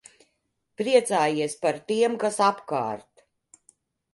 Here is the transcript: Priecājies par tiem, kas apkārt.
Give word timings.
Priecājies 0.81 1.57
par 1.65 1.77
tiem, 1.91 2.15
kas 2.25 2.41
apkārt. 2.47 3.25